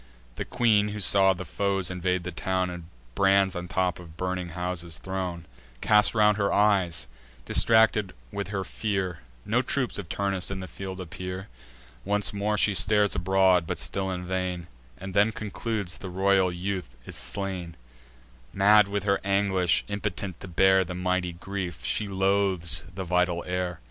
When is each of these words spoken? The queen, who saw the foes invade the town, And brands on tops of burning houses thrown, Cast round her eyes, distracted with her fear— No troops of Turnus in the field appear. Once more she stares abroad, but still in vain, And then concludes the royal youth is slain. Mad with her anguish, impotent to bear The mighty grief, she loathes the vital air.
The 0.35 0.45
queen, 0.45 0.87
who 0.87 0.99
saw 0.99 1.33
the 1.33 1.45
foes 1.45 1.91
invade 1.91 2.23
the 2.23 2.31
town, 2.31 2.71
And 2.71 2.85
brands 3.13 3.55
on 3.55 3.67
tops 3.67 3.99
of 4.01 4.17
burning 4.17 4.49
houses 4.57 4.97
thrown, 4.97 5.45
Cast 5.79 6.15
round 6.15 6.37
her 6.37 6.51
eyes, 6.51 7.05
distracted 7.45 8.11
with 8.31 8.47
her 8.47 8.63
fear— 8.63 9.19
No 9.45 9.61
troops 9.61 9.99
of 9.99 10.09
Turnus 10.09 10.49
in 10.49 10.59
the 10.59 10.67
field 10.67 10.99
appear. 10.99 11.49
Once 12.03 12.33
more 12.33 12.57
she 12.57 12.73
stares 12.73 13.13
abroad, 13.13 13.67
but 13.67 13.77
still 13.77 14.09
in 14.09 14.25
vain, 14.25 14.65
And 14.97 15.13
then 15.13 15.31
concludes 15.31 15.99
the 15.99 16.09
royal 16.09 16.51
youth 16.51 16.95
is 17.05 17.15
slain. 17.15 17.75
Mad 18.53 18.87
with 18.87 19.03
her 19.03 19.19
anguish, 19.23 19.85
impotent 19.87 20.39
to 20.39 20.47
bear 20.47 20.83
The 20.83 20.95
mighty 20.95 21.33
grief, 21.33 21.81
she 21.85 22.07
loathes 22.07 22.85
the 22.95 23.03
vital 23.03 23.43
air. 23.45 23.79